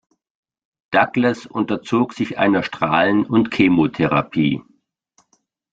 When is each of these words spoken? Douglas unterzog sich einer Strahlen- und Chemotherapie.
Douglas 0.89 1.45
unterzog 1.45 2.13
sich 2.15 2.39
einer 2.39 2.63
Strahlen- 2.63 3.23
und 3.27 3.53
Chemotherapie. 3.53 4.63